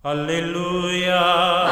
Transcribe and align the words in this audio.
Aleluya. 0.00 1.66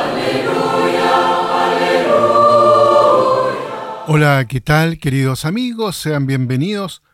Hola, 4.08 4.46
¿qué 4.48 4.60
tal 4.60 4.98
queridos 4.98 5.44
amigos? 5.44 5.94
Sean 5.96 6.26
bienvenidos 6.26 7.04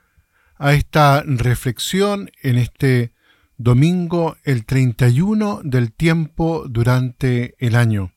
a 0.56 0.72
esta 0.72 1.22
reflexión 1.26 2.30
en 2.42 2.56
este 2.56 3.12
domingo, 3.58 4.38
el 4.44 4.64
31 4.64 5.60
del 5.64 5.92
tiempo 5.92 6.64
durante 6.66 7.56
el 7.58 7.76
año. 7.76 8.12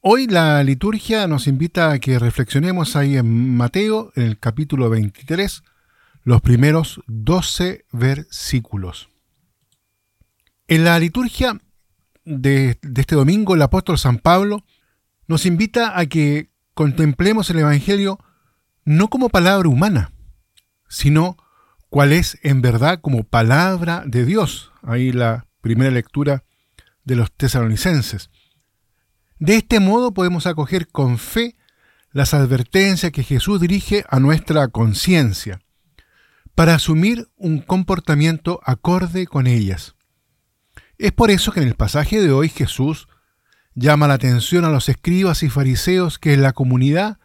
Hoy 0.00 0.28
la 0.28 0.62
liturgia 0.62 1.26
nos 1.26 1.48
invita 1.48 1.90
a 1.90 1.98
que 1.98 2.20
reflexionemos 2.20 2.94
ahí 2.94 3.16
en 3.16 3.56
Mateo, 3.56 4.12
en 4.14 4.22
el 4.22 4.38
capítulo 4.38 4.88
23, 4.88 5.64
los 6.22 6.40
primeros 6.42 7.00
12 7.08 7.86
versículos. 7.90 9.08
En 10.68 10.82
la 10.84 10.98
liturgia 10.98 11.60
de, 12.24 12.78
este 12.96 13.14
domingo, 13.14 13.54
el 13.54 13.62
apóstol 13.62 13.98
San 13.98 14.18
Pablo 14.18 14.64
nos 15.28 15.46
invita 15.46 15.96
a 15.96 16.06
que 16.06 16.50
contemplemos 16.74 17.50
el 17.50 17.60
Evangelio 17.60 18.18
no 18.84 19.08
como 19.08 19.28
palabra 19.28 19.68
humana, 19.68 20.12
sino 20.88 21.36
cuál 21.88 22.12
es 22.12 22.38
en 22.42 22.62
verdad 22.62 23.00
como 23.00 23.22
palabra 23.22 24.02
de 24.06 24.24
Dios. 24.24 24.72
Ahí 24.82 25.12
la 25.12 25.46
primera 25.60 25.92
lectura 25.92 26.42
de 27.04 27.14
los 27.14 27.30
tesalonicenses. 27.32 28.30
De 29.38 29.56
este 29.56 29.78
modo 29.78 30.12
podemos 30.12 30.46
acoger 30.46 30.88
con 30.88 31.18
fe 31.18 31.54
las 32.10 32.34
advertencias 32.34 33.12
que 33.12 33.22
Jesús 33.22 33.60
dirige 33.60 34.04
a 34.08 34.18
nuestra 34.18 34.66
conciencia, 34.68 35.60
para 36.56 36.74
asumir 36.74 37.28
un 37.36 37.60
comportamiento 37.60 38.60
acorde 38.64 39.26
con 39.26 39.46
ellas. 39.46 39.95
Es 40.98 41.12
por 41.12 41.30
eso 41.30 41.52
que 41.52 41.60
en 41.60 41.68
el 41.68 41.74
pasaje 41.74 42.20
de 42.20 42.32
hoy 42.32 42.48
Jesús 42.48 43.08
llama 43.74 44.08
la 44.08 44.14
atención 44.14 44.64
a 44.64 44.70
los 44.70 44.88
escribas 44.88 45.42
y 45.42 45.50
fariseos 45.50 46.18
que 46.18 46.32
en 46.32 46.42
la 46.42 46.52
comunidad 46.52 47.18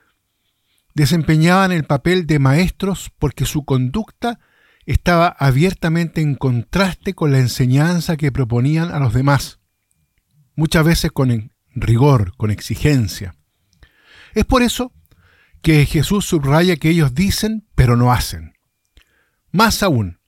desempeñaban 0.94 1.72
el 1.72 1.86
papel 1.86 2.28
de 2.28 2.39
maestros 2.39 3.11
porque 3.17 3.45
su 3.45 3.63
conducta 3.63 4.39
estaba 4.86 5.28
abiertamente 5.28 6.19
en 6.19 6.36
contraste 6.36 7.13
con 7.13 7.31
la 7.31 7.39
enseñanza 7.39 8.17
que 8.17 8.31
proponían 8.31 8.91
a 8.91 9.00
los 9.00 9.13
demás, 9.13 9.59
muchas 10.56 10.83
veces 10.83 11.11
con 11.11 11.53
rigor, 11.73 12.35
con 12.35 12.52
exigencia. 12.52 13.35
Es 14.33 14.44
por 14.44 14.63
eso 14.63 14.91
que 15.61 15.85
Jesús 15.85 16.25
subraya 16.25 16.75
que 16.75 16.89
ellos 16.89 17.13
dicen 17.13 17.67
pero 17.75 17.95
no 17.95 18.11
hacen. 18.11 18.53
Más 19.52 19.81
aún, 19.83 20.19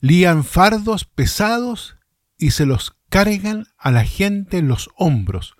lían 0.00 0.44
fardos 0.44 1.04
pesados 1.04 1.95
y 2.38 2.50
se 2.50 2.66
los 2.66 2.96
cargan 3.08 3.66
a 3.78 3.90
la 3.90 4.04
gente 4.04 4.58
en 4.58 4.68
los 4.68 4.90
hombros, 4.96 5.56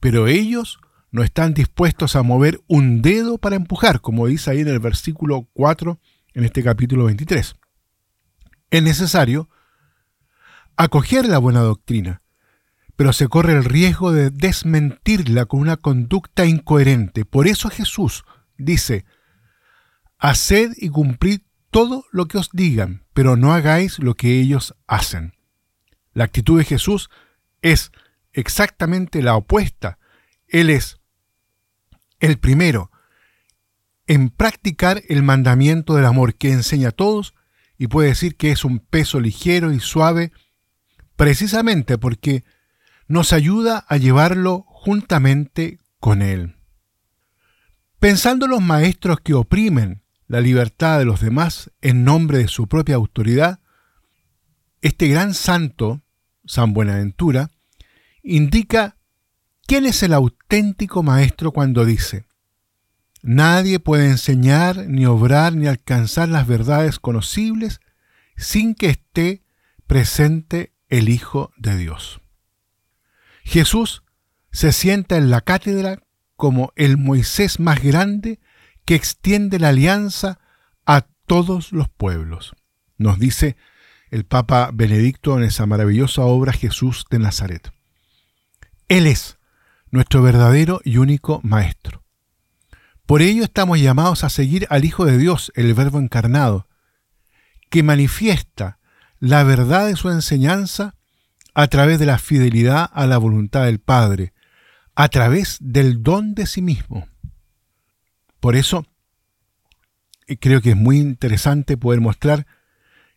pero 0.00 0.26
ellos 0.26 0.78
no 1.10 1.22
están 1.22 1.54
dispuestos 1.54 2.16
a 2.16 2.22
mover 2.22 2.60
un 2.66 3.02
dedo 3.02 3.38
para 3.38 3.56
empujar, 3.56 4.00
como 4.00 4.26
dice 4.26 4.50
ahí 4.50 4.60
en 4.60 4.68
el 4.68 4.80
versículo 4.80 5.48
4 5.54 6.00
en 6.34 6.44
este 6.44 6.62
capítulo 6.62 7.04
23. 7.04 7.56
Es 8.70 8.82
necesario 8.82 9.48
acoger 10.76 11.26
la 11.26 11.38
buena 11.38 11.60
doctrina, 11.60 12.22
pero 12.96 13.12
se 13.12 13.28
corre 13.28 13.52
el 13.52 13.64
riesgo 13.64 14.12
de 14.12 14.30
desmentirla 14.30 15.46
con 15.46 15.60
una 15.60 15.76
conducta 15.76 16.46
incoherente. 16.46 17.24
Por 17.24 17.46
eso 17.46 17.70
Jesús 17.70 18.24
dice, 18.58 19.04
haced 20.18 20.72
y 20.76 20.88
cumplid 20.88 21.40
todo 21.70 22.04
lo 22.10 22.26
que 22.26 22.38
os 22.38 22.50
digan, 22.52 23.04
pero 23.12 23.36
no 23.36 23.52
hagáis 23.52 23.98
lo 23.98 24.14
que 24.14 24.40
ellos 24.40 24.74
hacen. 24.86 25.35
La 26.16 26.24
actitud 26.24 26.56
de 26.56 26.64
Jesús 26.64 27.10
es 27.60 27.92
exactamente 28.32 29.20
la 29.20 29.36
opuesta. 29.36 29.98
Él 30.48 30.70
es 30.70 30.98
el 32.20 32.38
primero 32.38 32.90
en 34.06 34.30
practicar 34.30 35.02
el 35.10 35.22
mandamiento 35.22 35.94
del 35.94 36.06
amor 36.06 36.34
que 36.34 36.52
enseña 36.52 36.88
a 36.88 36.92
todos 36.92 37.34
y 37.76 37.88
puede 37.88 38.08
decir 38.08 38.34
que 38.36 38.50
es 38.50 38.64
un 38.64 38.78
peso 38.78 39.20
ligero 39.20 39.74
y 39.74 39.80
suave 39.80 40.32
precisamente 41.16 41.98
porque 41.98 42.44
nos 43.08 43.34
ayuda 43.34 43.84
a 43.86 43.98
llevarlo 43.98 44.64
juntamente 44.68 45.80
con 46.00 46.22
Él. 46.22 46.56
Pensando 47.98 48.46
los 48.46 48.62
maestros 48.62 49.20
que 49.20 49.34
oprimen 49.34 50.02
la 50.28 50.40
libertad 50.40 50.98
de 50.98 51.04
los 51.04 51.20
demás 51.20 51.72
en 51.82 52.04
nombre 52.04 52.38
de 52.38 52.48
su 52.48 52.68
propia 52.68 52.94
autoridad, 52.94 53.60
este 54.80 55.08
gran 55.08 55.34
santo 55.34 56.02
San 56.46 56.72
Buenaventura, 56.72 57.50
indica 58.22 58.96
quién 59.66 59.86
es 59.86 60.02
el 60.02 60.12
auténtico 60.12 61.02
maestro 61.02 61.52
cuando 61.52 61.84
dice, 61.84 62.24
Nadie 63.22 63.80
puede 63.80 64.06
enseñar, 64.06 64.86
ni 64.86 65.04
obrar, 65.04 65.52
ni 65.54 65.66
alcanzar 65.66 66.28
las 66.28 66.46
verdades 66.46 67.00
conocibles 67.00 67.80
sin 68.36 68.74
que 68.76 68.90
esté 68.90 69.42
presente 69.88 70.72
el 70.88 71.08
Hijo 71.08 71.52
de 71.56 71.76
Dios. 71.76 72.20
Jesús 73.42 74.04
se 74.52 74.72
sienta 74.72 75.16
en 75.16 75.30
la 75.30 75.40
cátedra 75.40 76.02
como 76.36 76.72
el 76.76 76.98
Moisés 76.98 77.58
más 77.58 77.82
grande 77.82 78.38
que 78.84 78.94
extiende 78.94 79.58
la 79.58 79.70
alianza 79.70 80.38
a 80.84 81.06
todos 81.26 81.72
los 81.72 81.88
pueblos. 81.88 82.54
Nos 82.96 83.18
dice 83.18 83.56
el 84.16 84.24
Papa 84.24 84.70
Benedicto 84.72 85.36
en 85.36 85.44
esa 85.44 85.66
maravillosa 85.66 86.22
obra 86.22 86.54
Jesús 86.54 87.04
de 87.10 87.18
Nazaret. 87.18 87.70
Él 88.88 89.06
es 89.06 89.36
nuestro 89.90 90.22
verdadero 90.22 90.80
y 90.84 90.96
único 90.96 91.40
Maestro. 91.42 92.02
Por 93.04 93.20
ello 93.20 93.44
estamos 93.44 93.78
llamados 93.78 94.24
a 94.24 94.30
seguir 94.30 94.66
al 94.70 94.86
Hijo 94.86 95.04
de 95.04 95.18
Dios, 95.18 95.52
el 95.54 95.74
Verbo 95.74 95.98
encarnado, 95.98 96.66
que 97.68 97.82
manifiesta 97.82 98.78
la 99.20 99.44
verdad 99.44 99.86
de 99.86 99.96
su 99.96 100.10
enseñanza 100.10 100.94
a 101.52 101.66
través 101.66 101.98
de 101.98 102.06
la 102.06 102.16
fidelidad 102.16 102.88
a 102.94 103.06
la 103.06 103.18
voluntad 103.18 103.64
del 103.64 103.80
Padre, 103.80 104.32
a 104.94 105.10
través 105.10 105.58
del 105.60 106.02
don 106.02 106.34
de 106.34 106.46
sí 106.46 106.62
mismo. 106.62 107.06
Por 108.40 108.56
eso, 108.56 108.86
creo 110.40 110.62
que 110.62 110.70
es 110.70 110.76
muy 110.76 111.00
interesante 111.00 111.76
poder 111.76 112.00
mostrar 112.00 112.46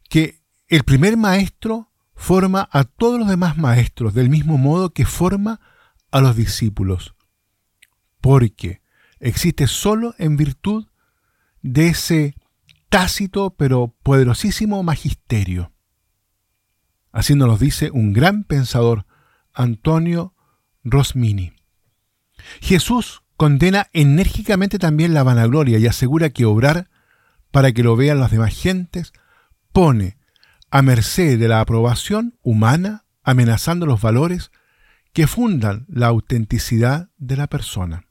que 0.10 0.39
el 0.70 0.84
primer 0.84 1.18
maestro 1.18 1.92
forma 2.16 2.70
a 2.72 2.84
todos 2.84 3.20
los 3.20 3.28
demás 3.28 3.58
maestros 3.58 4.14
del 4.14 4.30
mismo 4.30 4.58
modo 4.58 4.92
que 4.92 5.06
forma 5.06 5.60
a 6.12 6.22
los 6.22 6.36
discípulos, 6.36 7.16
porque 8.22 8.82
existe 9.20 9.68
solo 9.68 10.14
en 10.20 10.38
virtud 10.38 10.88
de 11.62 11.88
ese 11.88 12.36
tácito 12.90 13.56
pero 13.56 13.96
poderosísimo 14.04 14.84
magisterio. 14.84 15.72
Así 17.12 17.34
nos 17.34 17.48
lo 17.48 17.58
dice 17.58 17.90
un 17.92 18.14
gran 18.14 18.44
pensador, 18.44 19.08
Antonio 19.54 20.36
Rosmini. 20.84 21.54
Jesús 22.62 23.24
condena 23.38 23.88
enérgicamente 23.94 24.78
también 24.78 25.16
la 25.16 25.24
vanagloria 25.24 25.80
y 25.80 25.88
asegura 25.88 26.30
que 26.30 26.46
obrar 26.46 26.90
para 27.50 27.72
que 27.72 27.82
lo 27.82 27.96
vean 27.96 28.20
las 28.20 28.32
demás 28.32 28.54
gentes 28.54 29.14
pone 29.72 30.19
a 30.72 30.82
merced 30.82 31.40
de 31.40 31.48
la 31.48 31.62
aprobación 31.62 32.38
humana, 32.42 33.06
amenazando 33.24 33.86
los 33.86 34.02
valores 34.02 34.52
que 35.14 35.28
fundan 35.28 35.86
la 35.90 36.08
autenticidad 36.08 37.10
de 37.18 37.38
la 37.38 37.48
persona. 37.48 38.06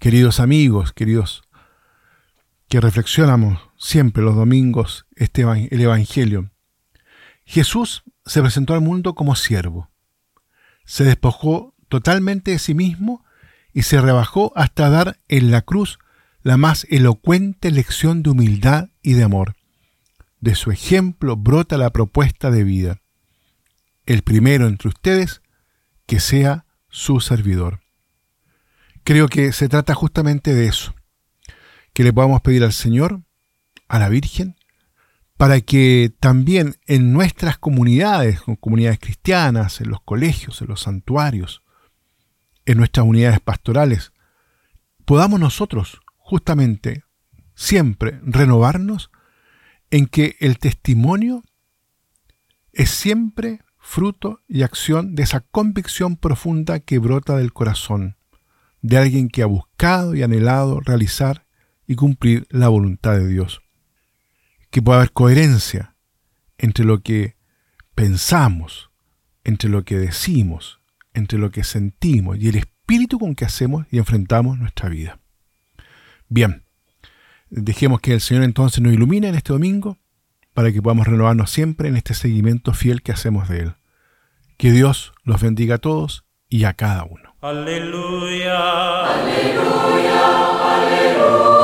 Queridos 0.00 0.40
amigos, 0.40 0.92
queridos 0.92 1.42
que 2.68 2.80
reflexionamos 2.80 3.60
siempre 3.76 4.22
los 4.22 4.34
domingos 4.34 5.06
este, 5.14 5.42
el 5.42 5.80
Evangelio, 5.80 6.50
Jesús 7.44 8.02
se 8.24 8.40
presentó 8.40 8.72
al 8.74 8.80
mundo 8.80 9.14
como 9.14 9.36
siervo, 9.36 9.90
se 10.84 11.04
despojó 11.04 11.74
totalmente 11.88 12.52
de 12.52 12.58
sí 12.58 12.74
mismo 12.74 13.24
y 13.74 13.82
se 13.82 14.00
rebajó 14.00 14.52
hasta 14.56 14.88
dar 14.88 15.18
en 15.28 15.50
la 15.50 15.62
cruz 15.62 15.98
la 16.42 16.56
más 16.56 16.86
elocuente 16.90 17.70
lección 17.70 18.22
de 18.22 18.30
humildad 18.30 18.88
y 19.02 19.12
de 19.12 19.24
amor. 19.24 19.54
De 20.42 20.56
su 20.56 20.72
ejemplo 20.72 21.36
brota 21.36 21.78
la 21.78 21.90
propuesta 21.90 22.50
de 22.50 22.64
vida. 22.64 23.00
El 24.06 24.22
primero 24.22 24.66
entre 24.66 24.88
ustedes, 24.88 25.40
que 26.04 26.18
sea 26.18 26.66
su 26.88 27.20
servidor. 27.20 27.80
Creo 29.04 29.28
que 29.28 29.52
se 29.52 29.68
trata 29.68 29.94
justamente 29.94 30.52
de 30.52 30.66
eso, 30.66 30.96
que 31.92 32.02
le 32.02 32.12
podamos 32.12 32.40
pedir 32.40 32.64
al 32.64 32.72
Señor, 32.72 33.22
a 33.86 34.00
la 34.00 34.08
Virgen, 34.08 34.56
para 35.36 35.60
que 35.60 36.12
también 36.18 36.74
en 36.86 37.12
nuestras 37.12 37.56
comunidades, 37.56 38.40
comunidades 38.58 38.98
cristianas, 38.98 39.80
en 39.80 39.90
los 39.90 40.00
colegios, 40.02 40.60
en 40.60 40.66
los 40.66 40.80
santuarios, 40.80 41.62
en 42.66 42.78
nuestras 42.78 43.06
unidades 43.06 43.38
pastorales, 43.38 44.12
podamos 45.04 45.38
nosotros 45.38 46.00
justamente 46.16 47.04
siempre 47.54 48.18
renovarnos 48.24 49.12
en 49.92 50.06
que 50.06 50.36
el 50.40 50.58
testimonio 50.58 51.44
es 52.72 52.88
siempre 52.88 53.60
fruto 53.78 54.40
y 54.48 54.62
acción 54.62 55.14
de 55.14 55.22
esa 55.22 55.40
convicción 55.40 56.16
profunda 56.16 56.80
que 56.80 56.98
brota 56.98 57.36
del 57.36 57.52
corazón, 57.52 58.16
de 58.80 58.96
alguien 58.96 59.28
que 59.28 59.42
ha 59.42 59.46
buscado 59.46 60.14
y 60.14 60.22
anhelado 60.22 60.80
realizar 60.80 61.46
y 61.86 61.94
cumplir 61.94 62.46
la 62.48 62.68
voluntad 62.68 63.18
de 63.18 63.28
Dios. 63.28 63.60
Que 64.70 64.80
pueda 64.80 65.00
haber 65.00 65.12
coherencia 65.12 65.94
entre 66.56 66.86
lo 66.86 67.02
que 67.02 67.36
pensamos, 67.94 68.90
entre 69.44 69.68
lo 69.68 69.84
que 69.84 69.98
decimos, 69.98 70.80
entre 71.12 71.38
lo 71.38 71.50
que 71.50 71.64
sentimos 71.64 72.38
y 72.38 72.48
el 72.48 72.56
espíritu 72.56 73.18
con 73.18 73.34
que 73.34 73.44
hacemos 73.44 73.86
y 73.90 73.98
enfrentamos 73.98 74.58
nuestra 74.58 74.88
vida. 74.88 75.20
Bien, 76.30 76.64
dejemos 77.52 78.00
que 78.00 78.14
el 78.14 78.20
Señor 78.20 78.44
entonces 78.44 78.80
nos 78.80 78.92
ilumine 78.92 79.28
en 79.28 79.34
este 79.34 79.52
domingo 79.52 79.98
para 80.54 80.72
que 80.72 80.82
podamos 80.82 81.06
renovarnos 81.06 81.50
siempre 81.50 81.88
en 81.88 81.96
este 81.96 82.14
seguimiento 82.14 82.72
fiel 82.72 83.02
que 83.02 83.12
hacemos 83.12 83.48
de 83.48 83.60
Él. 83.60 83.74
Que 84.56 84.72
Dios 84.72 85.12
los 85.24 85.40
bendiga 85.40 85.76
a 85.76 85.78
todos 85.78 86.24
y 86.48 86.64
a 86.64 86.74
cada 86.74 87.04
uno. 87.04 87.34
Aleluya. 87.40 89.04
Aleluya. 89.06 90.20
Aleluya. 90.76 91.61